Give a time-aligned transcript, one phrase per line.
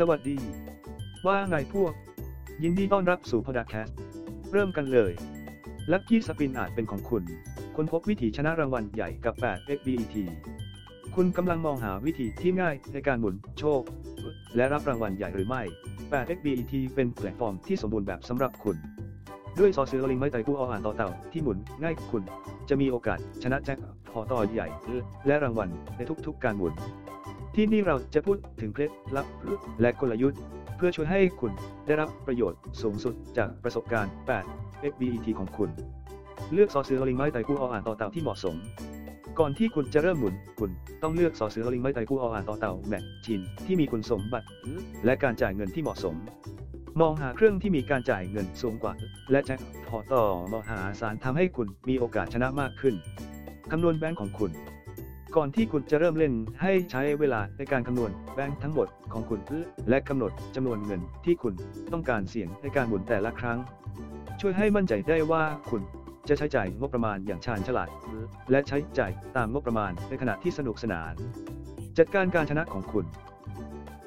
[0.00, 0.38] สวัสดี
[1.26, 1.92] ว่าไงพวก
[2.62, 3.98] ยินดีต้อนรับสู่พอดแคสต์
[4.52, 5.12] เริ่มกันเลย
[5.92, 7.22] ลัคกี้สปินอาจเป็นของคุณ
[7.76, 10.16] ค้นพบวิธีชนะรางวัลใหญ่กับ 8 XBET
[11.14, 13.80] คุณกำลังมองหาวิธีที่ง่ายในการหมุนโชค
[14.56, 15.62] และรับรางวัลใหญ่หรือไม่
[16.00, 18.76] 8 XBET เป็นแพลตฟอร์มที่สมบูรณ์แบบสำหรับคุณ
[19.58, 22.22] ด้วยซอสซื้อลิงไม่ไตกู้ออ่านต่อเต่าที่หมุนง่ายคุณ
[22.68, 23.78] จะมีโอกาสชนะแจ็ค
[24.10, 24.68] พอตต่อใหญ่
[25.26, 26.74] และรางวัลในทุกๆการหมุน
[27.58, 29.26] ที่นี่เราจะพูดถึงเคล็ดลับ
[29.80, 30.40] และกลยุทธ์
[30.76, 31.52] เพื่อช่วยให้คุณ
[31.86, 34.12] ได้รับประโยชน์สูงสุดจากประสบการณ์
[34.50, 35.70] 8 XBET ของคุณ
[36.52, 38.56] เลือกซอสือลิงไม่ไตกู้เอาอ่านต่อเต่าที่เหมาะสม
[39.38, 40.70] ก่อนที่คุณจะเริ่มหมุน คุณ
[41.02, 44.46] ต้องเลือกซอสือลิงไม่ไตกู้เอาอ่านต่อเต่าแมทชินที่มีคุณสมบัติ
[45.04, 46.14] และการจ่ายเงินที่เหมาะสม
[47.00, 48.92] มองหาเครื่องที่มีการจ่ายเงินสูงกว่า
[49.30, 50.22] และแจ็คพอตต่อ
[50.54, 52.94] มหาศาลทำให้คุณมีโอกาสชนะมากขึ้น
[53.70, 54.52] คำนวณแบงค์ของคุณ
[55.36, 56.32] ก่อนที่คุณจะเริ่มเล่น
[56.62, 59.40] ให้ใช้เวลาในการคำนวณแบงค์ทั้งหมดของคุณ
[59.88, 61.54] และกำหนดจำนวนเงินที่คุณ
[61.92, 63.58] ต้องการเสี่ยงในการหมุนแต่ละครั้ง
[64.40, 65.82] ช่วยให้มั่นใจได้ว่าคุณ
[66.28, 67.88] จะใช้จ่ายงบประมาณอย่างชาญฉลาด
[68.50, 71.14] และใช้จ่ายตามงบประมาณในขณะที่สนุกสนาน
[71.98, 73.06] จัดการการชนะของคุณ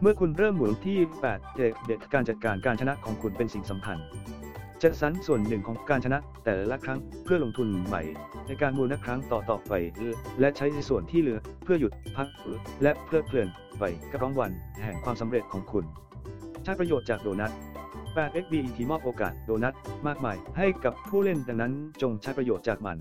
[0.00, 0.98] เมื่อคุณเริ่มหมุนที่
[1.28, 3.98] 8 เด็กเด็ดการจัดการการชนะของคุณเป็นสิ่งสำคัญ
[4.84, 8.02] จัดสรรส่วนหนึ่งของการชนะแต่ละครั้งเพื่อลงทุนใหม่
[8.46, 9.72] ในการหมุนนักครั้งต่อต่อไป
[10.40, 12.28] และใช้ส่วนที่เหลือเพื่อหยุดพัก
[12.82, 14.50] และเพลิดเพลินไปกับรางวัล
[14.82, 15.84] แห่งความสำเร็จของคุณ
[16.64, 17.52] ใช้ประโยชน์จากโดนัท
[17.94, 19.74] 8 XBET มอบโอกาสโดนัท
[20.06, 22.96] มากมายให้กับผู้เล่นดังนั้นจงใช้ประโยชน์จากมัน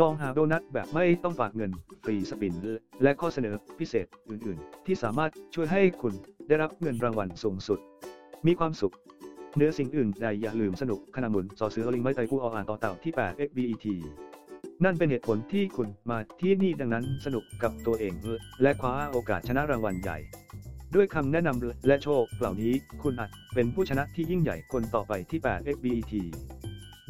[0.00, 1.70] มองหาโดนัทแบบไม่ต้องฝากเงิน
[2.04, 2.54] ฟรีสปิน
[3.02, 6.14] และข้อเสนอพิเศษอื่น ๆ ที่สามารถช่วยให้คุณ
[6.48, 7.78] ได้รับเงินรางวัลสูงสุด
[8.48, 8.94] มีความสุข
[9.56, 13.86] เนื้อสิ่งอื่นใดอย่าลืมสนุกขณะหมุนสอซื้อลิงไม่ไตกู้ออ่านต่อเต่าที่ 8 XBET
[14.84, 18.14] นั่นเป็นเหตุผลที่คุณมาที่นี่ดังนั้นสนุกกับตัวเอง
[18.62, 20.18] และคว้าโอกาสชนะรางวัลใหญ่
[20.94, 22.72] ด้วยคำแนะนำและโชคเหล่านี้
[23.02, 26.14] คุณอาจเป็นผู้ชนะที่ยิ่งใหญ่คนต่อไปที่ 8 XBET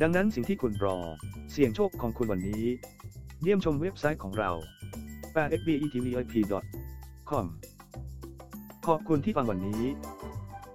[0.03, 0.97] ดังนั้นสิ่งที่คุณรอ
[1.53, 2.65] เสี่ยงโชคของคุณวันนี้
[3.43, 4.51] เยี่ยมชมเว็บไซต์ของเรา
[5.37, 7.47] 8xbetvip.com
[8.87, 9.83] ขอบคุณที่ฟังวันนี้